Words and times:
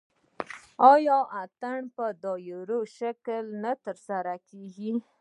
آیا 0.93 1.17
اتن 1.43 1.81
په 1.95 2.05
دایروي 2.23 2.89
شکل 2.97 3.45
ترسره 3.85 4.33
نه 4.37 4.41
کیږي؟ 4.49 4.91